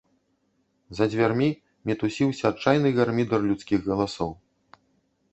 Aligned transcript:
За 0.99 1.05
дзвярмі 1.11 1.49
мітусіўся 1.89 2.43
адчайны 2.51 2.93
гармідар 3.01 3.45
людскіх 3.51 3.79
галасоў. 3.91 4.31